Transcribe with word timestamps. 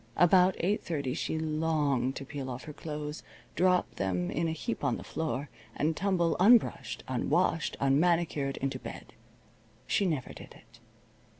About 0.17 0.55
eight 0.57 0.81
thirty 0.83 1.13
she 1.13 1.37
longed 1.37 2.15
to 2.15 2.25
peel 2.25 2.49
off 2.49 2.63
her 2.63 2.73
clothes, 2.73 3.21
drop 3.55 3.97
them 3.97 4.31
in 4.31 4.47
a 4.47 4.51
heap 4.51 4.83
on 4.83 4.97
the 4.97 5.03
floor, 5.03 5.47
and 5.75 5.95
tumble, 5.95 6.35
unbrushed, 6.39 7.03
unwashed, 7.07 7.77
unmanicured, 7.79 8.57
into 8.57 8.79
bed. 8.79 9.13
She 9.85 10.07
never 10.07 10.33
did 10.33 10.53
it. 10.55 10.79